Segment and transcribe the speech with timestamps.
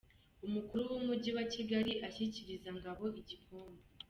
[0.47, 3.81] Umukuru w'Umujyi wa Kigali ashyikiriza Ngabo igikombe.